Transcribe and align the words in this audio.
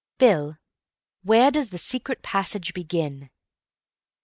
Bill, 0.17 0.57
where 1.21 1.51
does 1.51 1.69
the 1.69 1.77
secret 1.77 2.23
passage 2.23 2.73
begin?" 2.73 3.29